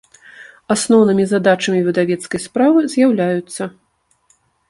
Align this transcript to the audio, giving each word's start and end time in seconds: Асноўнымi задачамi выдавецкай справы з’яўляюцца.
Асноўнымi 0.75 1.25
задачамi 1.31 1.81
выдавецкай 1.89 2.43
справы 2.47 2.79
з’яўляюцца. 2.97 3.63